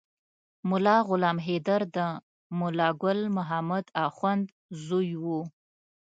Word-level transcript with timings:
ملا 0.69 0.95
غلام 1.09 1.37
حیدر 1.47 1.81
د 1.95 1.97
ملا 2.59 2.89
ګل 3.01 3.19
محمد 3.37 3.85
اخند 4.07 4.45
زوی 4.85 5.11
و. 5.23 5.25